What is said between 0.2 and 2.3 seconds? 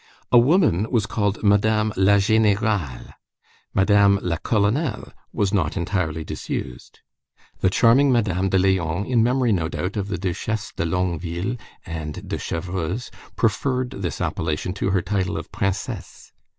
A woman was called Madame la